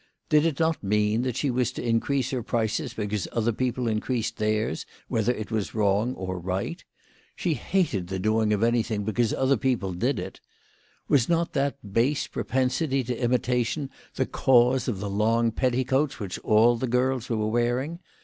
[0.29, 4.37] Did it not mean that she was to increase her prices because other people increased
[4.37, 6.83] theirs, whether it was wrong or right?
[7.35, 10.41] She hated the doing of anything because other people did it.
[11.07, 16.77] Was not that base propensity to imitation the cause of the long petticoats which all
[16.77, 17.99] the girls were wearing